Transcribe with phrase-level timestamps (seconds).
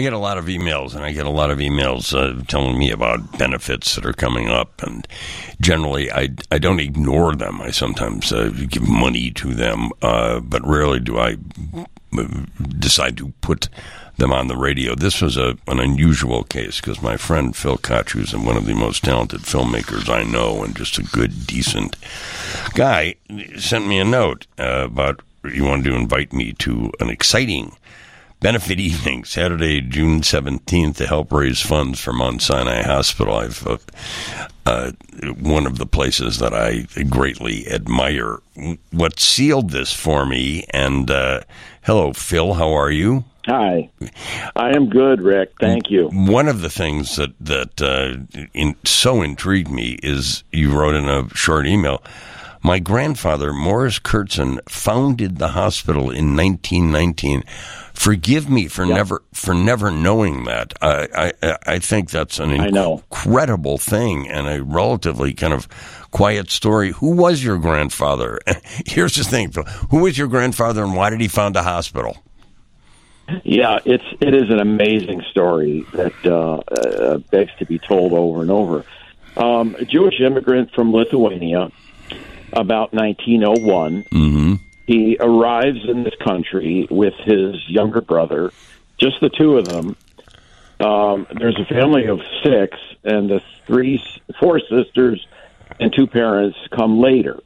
[0.00, 2.78] I get a lot of emails, and I get a lot of emails uh, telling
[2.78, 4.82] me about benefits that are coming up.
[4.82, 5.06] And
[5.60, 7.60] generally, I, I don't ignore them.
[7.60, 11.36] I sometimes uh, give money to them, uh, but rarely do I
[12.16, 12.24] uh,
[12.78, 13.68] decide to put
[14.16, 14.94] them on the radio.
[14.94, 18.74] This was a, an unusual case because my friend Phil Koch, who's one of the
[18.74, 21.96] most talented filmmakers I know and just a good, decent
[22.72, 23.16] guy,
[23.58, 25.20] sent me a note uh, about
[25.52, 27.76] he wanted to invite me to an exciting
[28.40, 33.34] benefit evening Saturday, June 17th to help raise funds for Mount Sinai Hospital.
[33.36, 33.78] I've uh,
[34.66, 34.92] uh,
[35.38, 38.38] one of the places that I greatly admire.
[38.90, 41.42] What sealed this for me, and uh,
[41.82, 43.24] hello, Phil, how are you?
[43.46, 43.90] Hi,
[44.54, 45.52] I am good, Rick.
[45.58, 46.08] Thank you.
[46.08, 51.08] One of the things that that uh, in, so intrigued me is you wrote in
[51.08, 52.02] a short email.
[52.62, 57.42] My grandfather, Morris Kurtzon, founded the hospital in 1919.
[57.94, 60.74] Forgive me for never for never knowing that.
[60.80, 65.68] I I, I think that's an incredible thing and a relatively kind of
[66.10, 66.92] quiet story.
[66.92, 68.40] Who was your grandfather?
[68.86, 69.52] Here's the thing,
[69.90, 72.16] Who was your grandfather, and why did he found a hospital?
[73.44, 78.42] Yeah, it's it is an amazing story that uh, uh, begs to be told over
[78.42, 78.84] and over.
[79.36, 81.70] Um, a Jewish immigrant from Lithuania,
[82.52, 84.04] about 1901.
[84.04, 84.54] Mm-hmm.
[84.90, 88.50] He arrives in this country with his younger brother,
[88.98, 89.94] just the two of them.
[90.80, 94.02] Um, there's a family of six, and the three,
[94.40, 95.24] four sisters,
[95.78, 97.38] and two parents come later,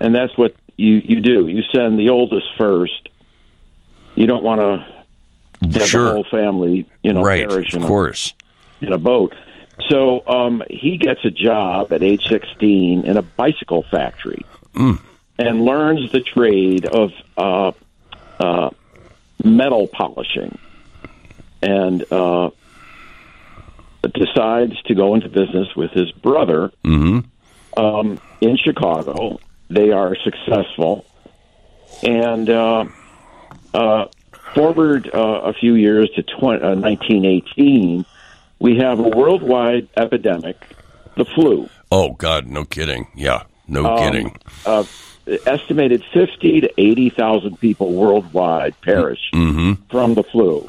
[0.00, 1.46] and that's what you you do.
[1.46, 3.08] You send the oldest first.
[4.16, 6.04] You don't want to have Sure.
[6.06, 8.34] the whole family, you know, right, perish in of a- course.
[8.80, 9.32] in a boat.
[9.90, 14.98] So um, he gets a job at age 16 in a bicycle factory Mm.
[15.38, 17.72] And learns the trade of uh,
[18.38, 18.70] uh,
[19.42, 20.56] metal polishing
[21.62, 22.50] and uh,
[24.14, 27.82] decides to go into business with his brother Mm-hmm.
[27.82, 29.38] um, in Chicago.
[29.70, 31.04] They are successful.
[32.02, 32.84] And uh,
[33.72, 34.06] uh,
[34.54, 38.04] forward uh, a few years to 20, uh, 1918,
[38.58, 40.56] we have a worldwide epidemic,
[41.16, 41.68] the flu.
[41.90, 43.06] Oh God, no kidding.
[43.14, 44.36] Yeah, no Um, kidding.
[44.66, 44.84] Uh,
[45.26, 49.72] estimated 50 to 80,000 people worldwide perish Mm-hmm.
[49.90, 50.68] from the flu.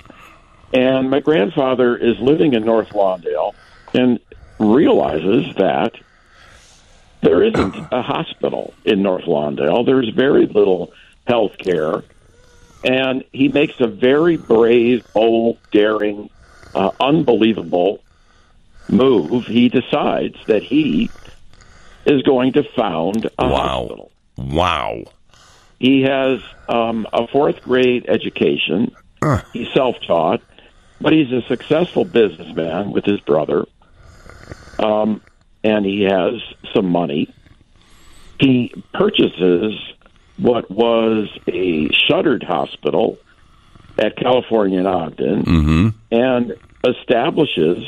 [0.74, 3.54] And my grandfather is living in North Lawndale
[3.94, 4.20] and
[4.60, 5.94] realizes that
[7.22, 9.86] there isn't a hospital in North Lawndale.
[9.86, 10.94] There's very little
[11.28, 12.04] health care.
[12.84, 16.30] And he makes a very brave, bold, daring,
[16.76, 18.02] uh, unbelievable
[18.90, 19.46] move.
[19.48, 21.10] He decides that he
[22.06, 23.58] is going to found a Wow.
[23.58, 24.12] hospital.
[24.38, 25.04] Wow.
[25.80, 28.96] He has um, a fourth grade education.
[29.22, 29.42] Uh.
[29.54, 30.42] He's self taught,
[31.02, 33.66] but he's a successful businessman with his brother.
[34.80, 35.22] Um,
[35.64, 36.34] and he has
[36.74, 37.34] some money.
[38.40, 39.74] He purchases
[40.38, 43.18] what was a shuttered hospital
[43.98, 45.88] at California and Ogden Mm-hmm.
[46.12, 46.54] and
[46.86, 47.84] establishes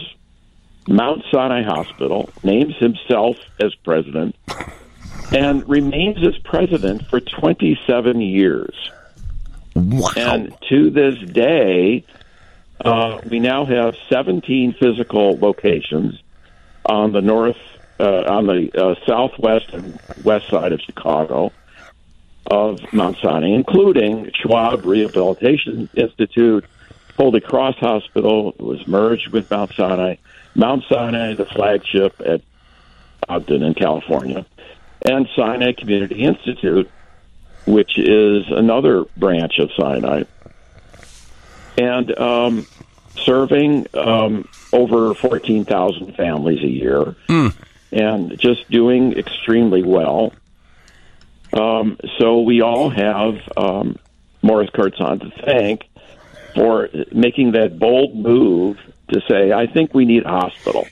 [0.88, 4.36] Mount Sinai Hospital, names himself as president,
[5.32, 8.92] and remains as president for 27 years.
[9.76, 10.12] Wow.
[10.16, 12.06] And to this day,
[12.84, 16.22] uh, we now have 17 physical locations
[16.86, 17.58] on the north,
[18.00, 21.52] uh, on the uh, southwest and west side of Chicago
[22.50, 26.66] of Mount Sinai, including Schwab Rehabilitation Institute,
[27.18, 30.16] Holy Cross Hospital was merged with Mount Sinai,
[30.56, 32.42] Mount Sinai, the flagship at
[33.28, 34.46] Ogden in California,
[35.02, 36.90] and Sinai Community Institute,
[37.66, 40.24] which is another branch of Sinai,
[41.78, 42.68] and um,
[43.16, 47.16] serving um, over 14,000 families a year
[47.92, 50.34] and just doing extremely well.
[51.54, 53.98] Um, so we all have um,
[54.42, 55.90] Morris Kurtzon to thank
[56.54, 58.78] for making that bold move
[59.10, 60.88] to say, I think we need a hospital.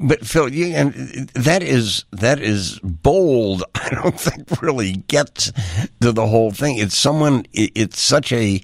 [0.00, 0.92] But Phil, you, and
[1.34, 3.62] that is that is bold.
[3.74, 5.52] I don't think really gets
[6.00, 6.78] to the whole thing.
[6.78, 7.46] It's someone.
[7.52, 8.60] It's such a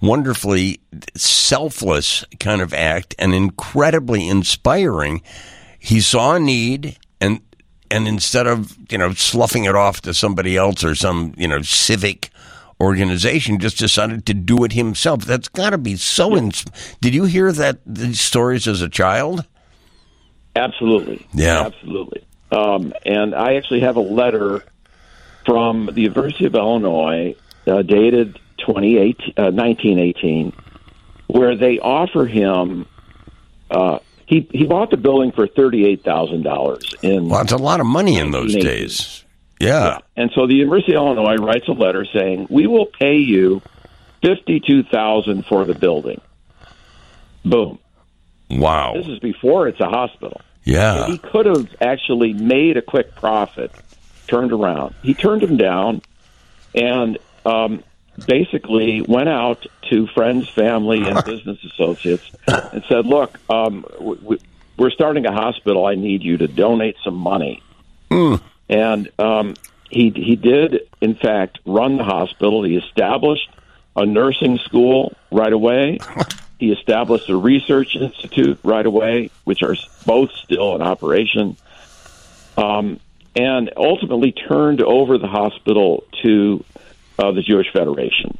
[0.00, 0.80] wonderfully
[1.16, 5.22] selfless kind of act and incredibly inspiring.
[5.78, 7.40] He saw a need and
[7.90, 11.62] and instead of you know sloughing it off to somebody else or some you know
[11.62, 12.30] civic
[12.80, 15.24] organization, just decided to do it himself.
[15.24, 16.36] That's got to be so.
[16.36, 16.64] Ins-
[17.00, 19.44] Did you hear that these stories as a child?
[20.56, 21.26] Absolutely.
[21.32, 21.66] Yeah.
[21.66, 22.24] Absolutely.
[22.50, 24.64] Um, and I actually have a letter
[25.44, 27.34] from the University of Illinois
[27.66, 30.52] uh, dated 28, uh, 1918
[31.28, 32.86] where they offer him.
[33.70, 37.28] Uh, he he bought the building for thirty eight thousand dollars in.
[37.28, 39.24] Well, that's a lot of money in those days.
[39.60, 39.98] Yeah.
[40.16, 43.62] And so the University of Illinois writes a letter saying, "We will pay you
[44.22, 46.20] fifty-two thousand for the building."
[47.44, 47.78] Boom.
[48.50, 48.94] Wow.
[48.94, 50.40] This is before it's a hospital.
[50.64, 51.06] Yeah.
[51.06, 53.72] He could have actually made a quick profit,
[54.26, 54.94] turned around.
[55.02, 56.02] He turned him down,
[56.74, 57.82] and um,
[58.26, 64.40] basically went out to friends, family, and business associates and said, "Look, um, w- w-
[64.76, 65.86] we're starting a hospital.
[65.86, 67.62] I need you to donate some money."
[68.68, 69.54] And um,
[69.90, 72.62] he he did, in fact, run the hospital.
[72.62, 73.48] He established
[73.96, 75.98] a nursing school right away.
[76.58, 81.56] He established a research institute right away, which are both still in operation,
[82.56, 83.00] um,
[83.36, 86.64] and ultimately turned over the hospital to
[87.18, 88.36] uh, the Jewish Federation.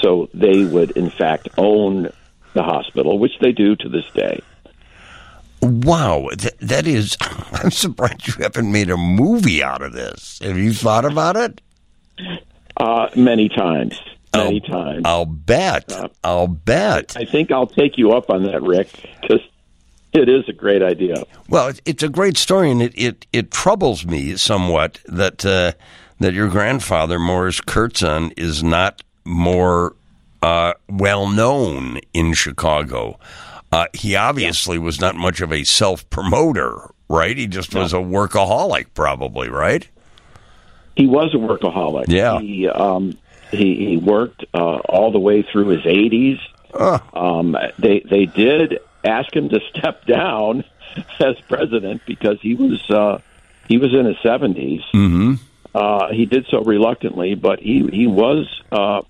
[0.00, 2.10] So they would, in fact, own
[2.54, 4.40] the hospital, which they do to this day.
[5.62, 6.28] Wow.
[6.36, 7.16] Th- that is,
[7.52, 10.38] I'm surprised you haven't made a movie out of this.
[10.42, 11.60] Have you thought about it?
[12.76, 14.00] Uh, many times,
[14.34, 15.02] many I'll, times.
[15.04, 15.92] I'll bet.
[16.24, 17.16] I'll bet.
[17.16, 18.88] I think I'll take you up on that, Rick,
[19.20, 19.40] because
[20.12, 21.24] it is a great idea.
[21.48, 25.72] Well, it, it's a great story, and it, it, it troubles me somewhat that uh,
[26.20, 29.94] that your grandfather Morris Kurtzon is not more
[30.42, 33.18] uh, well known in Chicago.
[33.72, 37.36] Uh, he obviously was not much of a self promoter, right?
[37.36, 39.88] He just was a workaholic, probably, right?
[40.96, 42.06] He was a workaholic.
[42.08, 42.40] Yeah.
[42.40, 43.16] He um,
[43.50, 46.40] he, he worked uh, all the way through his 80s.
[47.16, 50.64] Um, they they did ask him to step down
[51.20, 53.20] as president because he was uh,
[53.68, 54.82] he was in his 70s.
[54.92, 55.34] Mm-hmm.
[55.72, 59.02] Uh, he did so reluctantly, but he he was uh,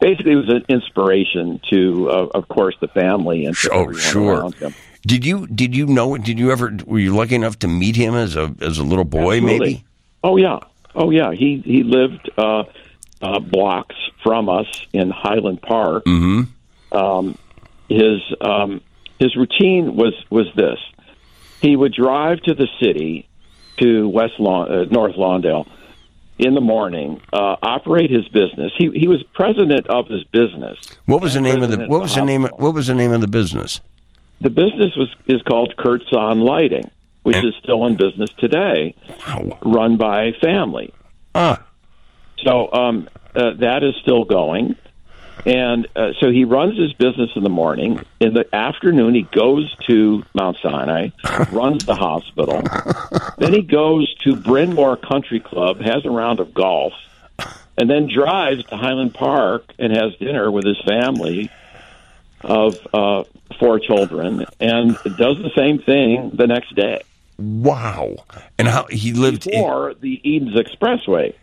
[0.00, 4.40] basically it was an inspiration to, uh, of course, the family and Oh, sure.
[4.40, 4.74] around him.
[5.06, 6.16] Did you did you know?
[6.18, 9.04] Did you ever were you lucky enough to meet him as a as a little
[9.04, 9.36] boy?
[9.36, 9.58] Absolutely.
[9.74, 9.84] Maybe.
[10.24, 10.58] Oh yeah.
[10.96, 11.30] Oh yeah.
[11.32, 12.64] He he lived uh,
[13.22, 13.94] uh, blocks
[14.24, 16.04] from us in Highland Park.
[16.06, 16.96] Mm-hmm.
[16.96, 17.38] Um,
[17.88, 18.80] his um,
[19.20, 20.80] his routine was was this:
[21.60, 23.28] he would drive to the city
[23.78, 25.68] to West Lawn, uh, North Lawndale
[26.38, 28.72] in the morning, uh, operate his business.
[28.76, 30.78] He he was president of his business.
[31.06, 32.42] What was the name of the What was the of name?
[32.42, 32.64] hospital.
[32.66, 33.80] What was the name of the business?
[34.40, 36.90] The business was is called Kurtzon Lighting,
[37.22, 38.94] which And- is still in business today,
[39.26, 39.58] Wow.
[39.62, 40.92] run by family.
[41.34, 41.62] Ah.
[42.44, 44.76] So um, uh, that is still going.
[45.44, 48.00] And uh, so he runs his business in the morning.
[48.20, 51.10] In the afternoon, he goes to Mount Sinai,
[51.52, 52.62] runs the hospital.
[53.38, 56.94] then he goes to Bryn Mawr Country Club, has a round of golf,
[57.76, 61.50] and then drives to Highland Park and has dinner with his family
[62.42, 63.24] of uh,
[63.60, 67.02] four children, and does the same thing the next day
[67.38, 68.14] Wow.
[68.58, 69.46] And how he lived.
[69.46, 69.62] in-
[70.00, 71.34] the Edens Expressway.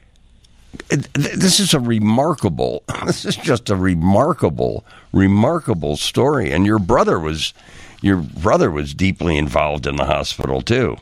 [0.90, 7.20] Th- this is a remarkable this is just a remarkable remarkable story and your brother
[7.20, 7.54] was
[8.02, 10.98] your brother was deeply involved in the hospital too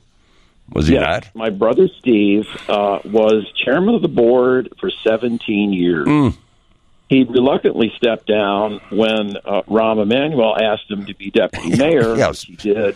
[0.73, 5.73] was he Yes, not my brother Steve uh, was chairman of the board for 17
[5.73, 6.07] years.
[6.07, 6.35] Mm.
[7.09, 12.47] He reluctantly stepped down when uh, Rahm Emanuel asked him to be deputy mayor, Yes.
[12.47, 12.95] which he did.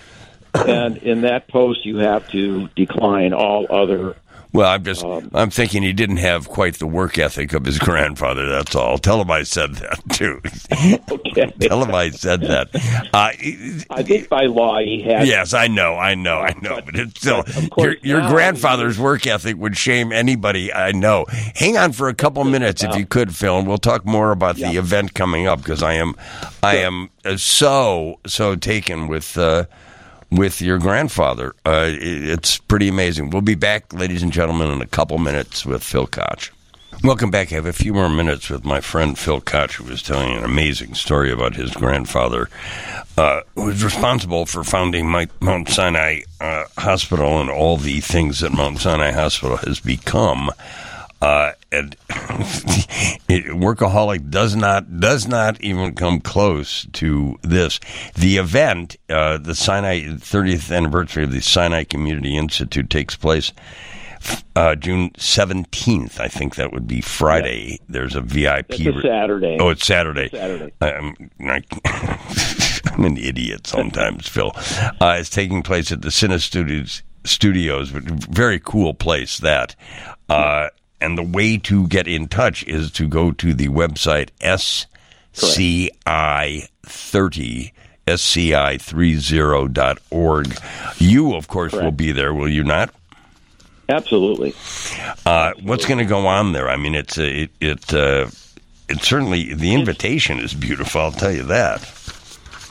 [0.54, 4.16] And in that post, you have to decline all other.
[4.56, 7.80] Well i'm just Um, i'm thinking he didn't have quite the work ethic of his
[7.90, 10.42] grandfather that's all tell him i said that too
[11.12, 11.52] Okay.
[11.68, 12.69] tell him i said that
[13.14, 13.31] uh,
[13.90, 15.28] I think by law he had.
[15.28, 19.00] Yes, I know, I know, I know, but it's still but course your, your grandfather's
[19.00, 20.74] work ethic would shame anybody.
[20.74, 21.26] I know.
[21.56, 24.56] Hang on for a couple minutes if you could, Phil, and we'll talk more about
[24.56, 26.16] the event coming up because I am,
[26.64, 29.38] I am uh, so so taken with.
[29.38, 29.66] Uh,
[30.35, 33.30] with your grandfather, uh, it- it's pretty amazing.
[33.30, 36.51] We'll be back, ladies and gentlemen, in a couple minutes with Phil Koch.
[37.04, 37.51] Welcome back.
[37.51, 40.44] I have a few more minutes with my friend Phil Koch, who was telling an
[40.45, 42.49] amazing story about his grandfather,
[43.18, 45.09] uh, who was responsible for founding
[45.42, 50.49] Mount Sinai uh, Hospital and all the things that Mount Sinai Hospital has become.
[51.26, 51.98] Uh, and
[53.58, 57.80] workaholic does not does not even come close to this.
[58.14, 63.54] The event, uh, the Sinai 30th anniversary of the Sinai Community Institute, takes place
[64.56, 66.20] uh, June 17th.
[66.20, 67.80] I think that would be Friday.
[67.90, 68.82] There's a VIP.
[68.82, 69.58] It's a Saturday.
[69.60, 70.30] Oh, it's Saturday.
[70.30, 70.74] Saturday.
[70.82, 71.32] I'm,
[73.04, 74.52] an idiot sometimes, Phil.
[75.02, 79.76] Uh, it's taking place at the Cine Studios, Studios, but very cool place that.
[80.30, 80.68] Uh,
[81.06, 84.81] and the way to get in touch is to go to the website SCI30.
[88.07, 90.57] sci30.org.
[90.97, 92.92] You, of course, will be there, will you not?
[93.88, 94.56] Absolutely.
[95.26, 96.69] Uh, what's going to go on there?
[96.69, 98.26] I mean, it's a, it it uh,
[98.90, 101.02] it's certainly the invitation is beautiful.
[101.02, 101.83] I'll tell you that.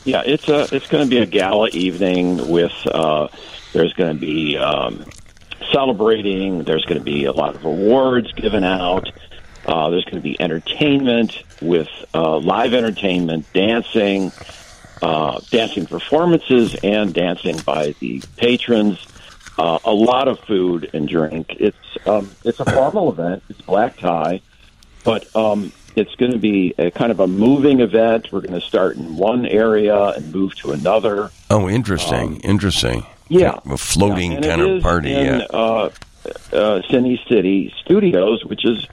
[0.04, 3.28] Yeah, it's a it's going to be a gala evening with uh,
[3.72, 5.04] there's going to be um,
[5.72, 6.64] celebrating.
[6.64, 9.10] There's going to be a lot of awards given out.
[9.66, 14.30] Uh, there's going to be entertainment with uh, live entertainment, dancing,
[15.00, 19.06] uh, dancing performances, and dancing by the patrons.
[19.56, 21.56] Uh, a lot of food and drink.
[21.60, 23.42] It's um, it's a formal event.
[23.48, 24.40] It's black tie,
[25.04, 28.32] but um, it's going to be a kind of a moving event.
[28.32, 31.30] We're going to start in one area and move to another.
[31.50, 33.06] Oh, interesting, interesting.
[33.28, 33.58] Yeah.
[33.64, 35.12] a floating it kind of party.
[35.12, 35.90] in, yeah, uh,
[36.52, 38.86] uh, Cine City Studios, which is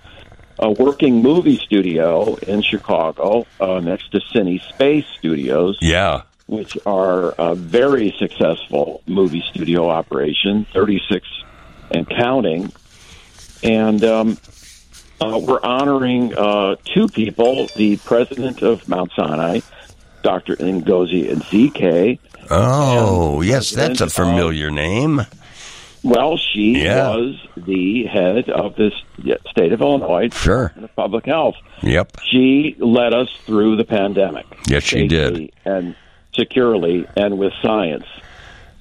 [0.60, 6.22] a working movie studio in Chicago, uh, next to Cinespace Studios, yeah.
[6.46, 11.28] which are a very successful movie studio operation, 36
[11.92, 12.72] and counting.
[13.64, 14.38] And um,
[15.20, 19.60] uh, we're honoring uh, two people the president of Mount Sinai,
[20.24, 20.56] Dr.
[20.58, 22.20] Ngozi Ezike.
[22.52, 25.22] Oh, yes, that's a of- familiar name.
[26.04, 27.16] Well, she Yeah.
[27.16, 28.94] was the head of this
[29.52, 30.70] state of Illinois Sure.
[30.70, 31.56] Department of Public Health.
[31.84, 32.12] Yep.
[32.30, 34.46] She led us through the pandemic.
[34.68, 35.52] Yes, she did.
[35.64, 35.96] And
[36.36, 38.06] securely and with science.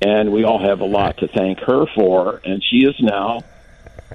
[0.01, 2.41] And we all have a lot to thank her for.
[2.45, 3.41] And she is now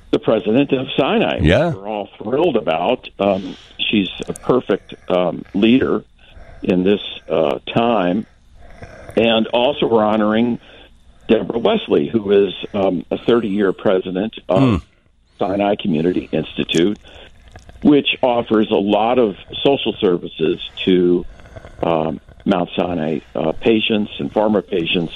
[0.10, 1.40] the president of Sinai.
[1.44, 1.76] Yeah.
[1.76, 3.08] We're all thrilled about.
[3.20, 6.04] Um, she's a perfect um, leader
[6.64, 8.26] in this uh, time.
[9.16, 10.60] And also, we're honoring
[11.28, 14.86] Deborah Wesley, who is um, a 30 year president of
[15.40, 17.00] Sinai Community Institute,
[17.82, 21.26] which offers a lot of social services to
[21.82, 25.14] um, Mount Sinai uh, patients and former patients,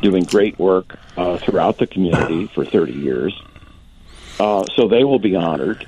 [0.00, 3.40] doing great work uh, throughout the community for 30 years.
[4.40, 5.86] Uh, so they will be honored.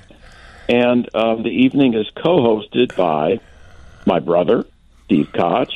[0.68, 3.40] And um, the evening is co hosted by
[4.06, 4.64] my brother,
[5.06, 5.68] Steve Koch,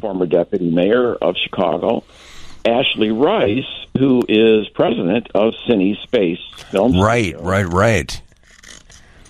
[0.00, 2.04] former deputy mayor of Chicago,
[2.64, 3.64] Ashley Rice,
[3.96, 6.38] who is president of Cinespace
[6.70, 8.22] Film Right, Studio, right, right.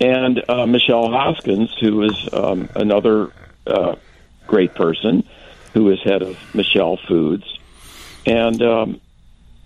[0.00, 3.30] and uh, Michele Hoskins, who is um, another
[3.66, 3.96] uh,
[4.46, 5.22] great person,
[5.74, 7.44] who is head of Michele Foods,
[8.24, 9.00] and um,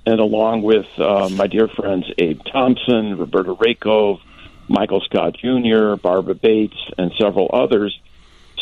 [0.06, 4.20] and along with uh, my dear friends Abe Thompson, Roberta Rakove,
[4.68, 7.98] Michael Scott Jr., Barbara Bates, and several others.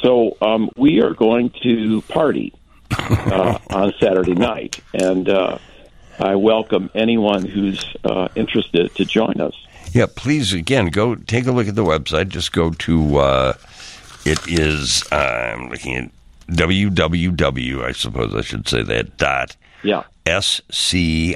[0.03, 2.53] So um, we are going to party
[2.91, 5.59] uh, on Saturday night, and uh,
[6.19, 9.55] I welcome anyone who's uh, interested to join us.
[9.93, 12.29] Yeah, please again go take a look at the website.
[12.29, 13.53] Just go to uh,
[14.25, 16.11] it is I'm looking at
[16.49, 17.85] www.
[17.85, 20.05] I suppose I should say that dot Yeah.
[20.27, 21.35] sci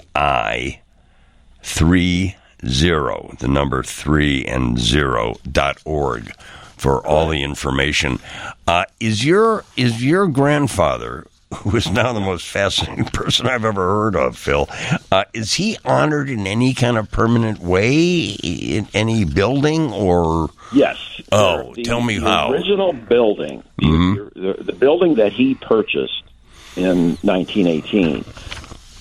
[1.63, 6.33] three zero the number three and zero dot org
[6.77, 8.19] for all the information.
[8.67, 11.27] Uh, is your is your grandfather?
[11.57, 14.69] Who is now the most fascinating person I've ever heard of, Phil?
[15.11, 20.49] Uh, is he honored in any kind of permanent way in any building or?
[20.73, 20.97] Yes.
[21.31, 22.51] Oh, The- tell me the how.
[22.53, 26.23] Original building, the, the, the building that he purchased
[26.75, 28.25] in 1918,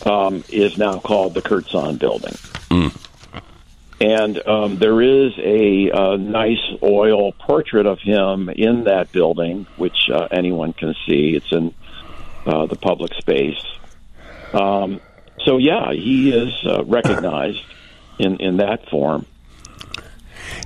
[0.05, 2.35] um, is now called the Kurtzon Building.
[4.01, 10.09] And um, there is a, uh nice oil portrait of him in that building, which
[10.11, 11.35] uh, anyone can see.
[11.35, 11.73] It's in
[12.47, 13.63] uh, the public space.
[14.53, 14.99] Um,
[15.45, 17.61] so yeah, he is uh, recognized
[18.19, 19.27] in in that form.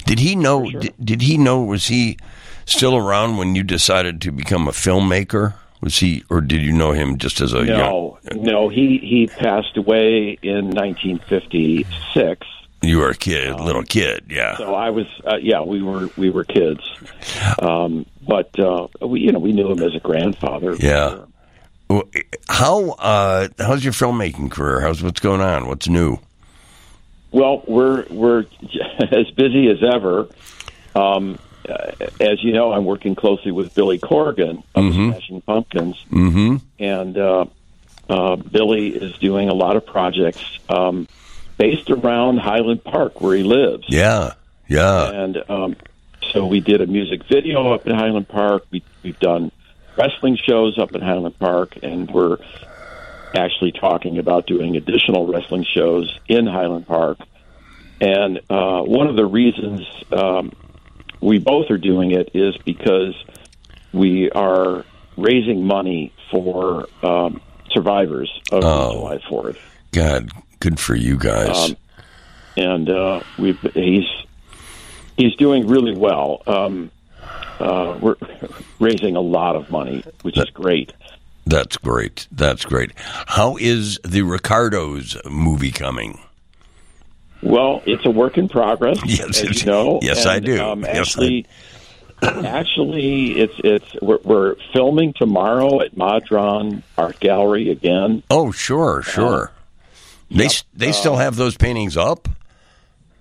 [0.05, 0.69] Did he know?
[0.69, 1.61] Did, did he know?
[1.61, 2.17] Was he
[2.65, 5.55] still around when you decided to become a filmmaker?
[5.81, 7.67] Was he, or did you know him just as a young?
[7.67, 12.47] No, no, he he passed away in 1956.
[12.85, 14.57] You were a kid, little kid, yeah.
[14.57, 16.81] So I was, uh, yeah, we were we were kids,
[17.59, 20.75] um, but uh, we you know we knew him as a grandfather.
[20.75, 21.25] Yeah.
[21.89, 22.03] Well,
[22.49, 24.81] How uh, how's your filmmaking career?
[24.81, 25.67] How's what's going on?
[25.67, 26.17] What's new?
[27.31, 28.45] Well, we're we're
[29.11, 30.27] as busy as ever.
[30.95, 31.37] Um,
[31.67, 36.57] uh, as you know, I'm working closely with Billy Corgan of the Smashing Pumpkins, Mm-hmm.
[36.79, 37.45] and uh,
[38.09, 41.07] uh, Billy is doing a lot of projects um,
[41.57, 43.85] based around Highland Park, where he lives.
[43.87, 44.33] Yeah,
[44.67, 45.11] yeah.
[45.11, 45.75] and um,
[46.31, 48.65] so we did a music video up in Highland Park.
[48.71, 49.51] We, we've done
[49.97, 52.37] wrestling shows up in Highland Park, and we're
[53.35, 57.17] actually talking about doing additional wrestling shows in Highland Park.
[58.01, 59.81] And uh, one of the reasons
[60.11, 60.51] um,
[61.21, 63.15] we both are doing it is because
[63.93, 64.85] we are
[65.17, 67.39] raising money for um,
[67.71, 68.93] survivors of Oh.
[68.93, 69.57] July Fourth.
[69.91, 70.29] God,
[70.65, 71.69] good for you guys.
[71.71, 71.77] Um,
[72.57, 74.05] and uh, we've he's
[75.15, 76.41] he's doing really well.
[76.47, 76.89] Um,
[77.59, 78.15] uh, we're
[78.79, 80.91] raising a lot of money, which is great.
[81.45, 82.27] That's great.
[82.31, 82.91] That's great.
[82.97, 86.19] How is the Ricardos movie coming?
[87.43, 89.99] Well, it's a work in progress, Yes, as you know.
[90.01, 90.59] yes, I do.
[90.63, 91.45] Um, Yes, I- actually,
[92.23, 98.23] actually, it's it's we're, we're filming tomorrow at Madron Art Gallery again.
[98.31, 99.51] Oh, sure, sure.
[100.29, 102.27] They s they still have those paintings up.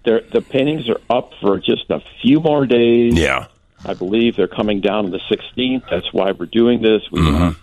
[0.05, 3.15] The paintings are up for just a few more days.
[3.15, 3.47] Yeah.
[3.87, 5.89] I believe they're coming down on the 16th.
[5.91, 7.03] That's why we're doing this.
[7.11, 7.21] We
[7.55, 7.57] to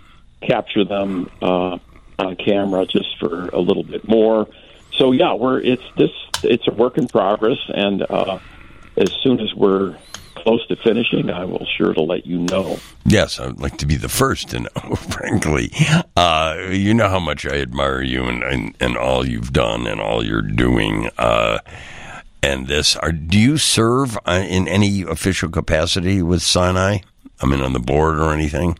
[0.47, 1.77] capture them uh,
[2.19, 4.47] on camera just for a little bit more.
[4.97, 6.11] So yeah, we're it's this
[6.43, 8.39] it's a work in progress, and uh,
[8.97, 9.97] as soon as we're
[10.35, 12.79] close to finishing, I will sure to let you know.
[13.05, 15.71] Yes, I'd like to be the first to know, frankly.
[16.15, 20.01] Uh, you know how much I admire you and, and, and all you've done and
[20.01, 21.09] all you're doing.
[21.17, 21.59] Uh,
[22.43, 26.99] and this, are, do you serve uh, in any official capacity with Sinai?
[27.39, 28.77] I mean, on the board or anything?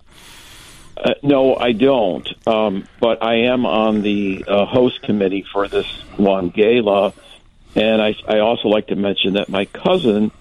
[0.97, 2.27] Uh, no, I don't.
[2.47, 7.13] Um, but I am on the uh, host committee for this one gala,
[7.75, 10.31] and I, I also like to mention that my cousin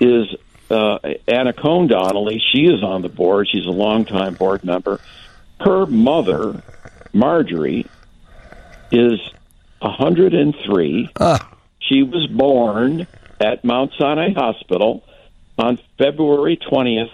[0.00, 0.26] is
[0.70, 0.98] uh,
[1.28, 2.42] Anna Cone Donnelly.
[2.52, 3.48] She is on the board.
[3.50, 5.00] She's a longtime board member.
[5.60, 6.62] Her mother,
[7.12, 7.86] Marjorie,
[8.92, 9.20] is
[9.80, 11.10] 103.
[11.20, 13.06] Ah, She was born
[13.40, 15.04] at Mount Sinai Hospital
[15.58, 17.10] on February 20th,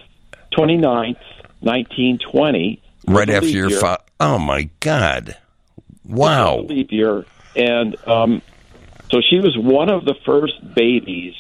[0.53, 1.17] 29th,
[1.61, 2.83] 1920.
[3.07, 4.03] right after your father.
[4.21, 5.37] Oh, my God.
[6.05, 6.61] Wow.
[6.61, 7.25] leap year,
[7.55, 8.43] and um,
[9.11, 11.35] so she was one of the first babies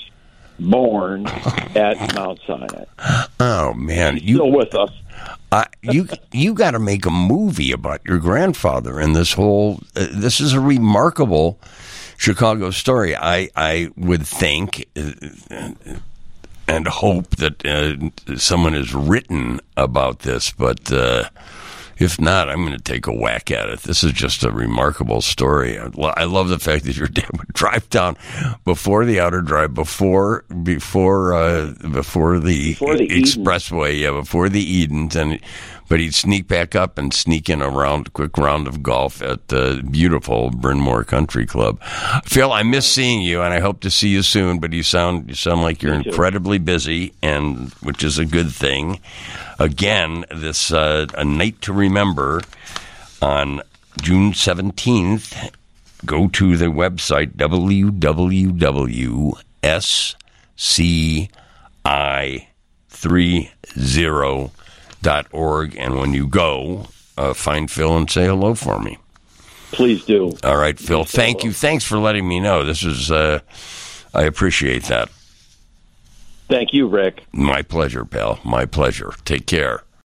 [0.71, 2.85] born at Mount Sinai.
[3.40, 4.19] Oh, man.
[4.23, 4.90] You, Still with us.
[5.50, 9.81] I, you you got to make a movie about your grandfather and this whole.
[9.95, 11.59] Uh, this is a remarkable
[12.16, 13.14] Chicago story.
[13.14, 15.12] I I would think uh,
[16.66, 20.90] and hope that uh, someone has written about this, but.
[22.03, 23.81] If not, I'm going to take a whack at it.
[23.83, 25.79] This is just a remarkable story.
[25.79, 28.17] I lo- I love the fact that your dad would drive down
[28.65, 33.23] before the outer drive, before before uh, before the, Before the Eden.
[33.23, 35.38] expressway, yeah, before the Edens, and
[35.88, 39.49] but he'd sneak back up and sneak in a round, quick round of golf at
[39.49, 41.83] the beautiful Bryn Mawr Country Club.
[42.25, 44.59] Phil, I miss seeing you, and I hope to see you soon.
[44.59, 49.01] But you sound you sound like you're incredibly busy, and which is a good thing.
[49.59, 52.40] Again, this uh, a night to remember
[53.21, 53.62] on
[54.01, 55.35] June seventeenth.
[56.05, 57.37] Go to the website
[65.03, 66.87] www.sci30.org, and when you go,
[67.17, 68.99] uh, find Phil and say hello for me.
[69.73, 70.37] Please do.
[70.45, 71.05] All right, Phil.
[71.05, 71.53] say Thank you.
[71.53, 72.65] Thanks for letting me know.
[72.65, 73.11] This is.
[73.11, 73.41] Uh,
[74.15, 75.09] I appreciate that.
[76.49, 77.25] Thank you, Rick.
[77.33, 78.38] My pleasure, pal.
[78.45, 79.15] My pleasure.
[79.25, 79.85] Take care.